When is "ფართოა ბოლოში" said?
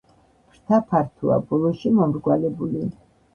0.93-1.93